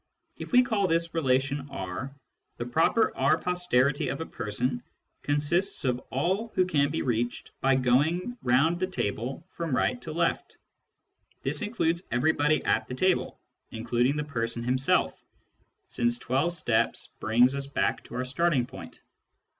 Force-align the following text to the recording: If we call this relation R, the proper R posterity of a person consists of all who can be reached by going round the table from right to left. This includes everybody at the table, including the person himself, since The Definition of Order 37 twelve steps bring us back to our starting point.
If 0.35 0.51
we 0.51 0.63
call 0.63 0.87
this 0.87 1.13
relation 1.13 1.69
R, 1.69 2.15
the 2.57 2.65
proper 2.65 3.15
R 3.15 3.37
posterity 3.37 4.07
of 4.07 4.19
a 4.19 4.25
person 4.25 4.81
consists 5.21 5.85
of 5.85 5.99
all 6.09 6.47
who 6.55 6.65
can 6.65 6.89
be 6.89 7.03
reached 7.03 7.51
by 7.61 7.75
going 7.75 8.35
round 8.41 8.79
the 8.79 8.87
table 8.87 9.45
from 9.51 9.75
right 9.75 10.01
to 10.01 10.11
left. 10.11 10.57
This 11.43 11.61
includes 11.61 12.01
everybody 12.11 12.65
at 12.65 12.87
the 12.87 12.95
table, 12.95 13.39
including 13.69 14.15
the 14.15 14.23
person 14.23 14.63
himself, 14.63 15.23
since 15.89 16.17
The 16.17 16.23
Definition 16.25 16.33
of 16.35 16.41
Order 16.45 16.51
37 16.51 16.71
twelve 16.71 16.93
steps 16.95 17.09
bring 17.19 17.43
us 17.43 17.67
back 17.67 18.03
to 18.05 18.15
our 18.15 18.25
starting 18.25 18.65
point. 18.65 19.01